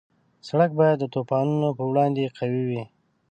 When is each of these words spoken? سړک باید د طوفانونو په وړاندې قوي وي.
سړک 0.47 0.71
باید 0.79 0.97
د 0.99 1.05
طوفانونو 1.15 1.67
په 1.77 1.83
وړاندې 1.89 2.33
قوي 2.37 2.63
وي. 2.69 2.83